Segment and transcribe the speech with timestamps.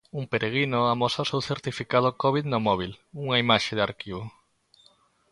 [0.19, 4.23] Un peregrino amosa o seu certificado Covid no móbil, nunha imaxe de arquivo.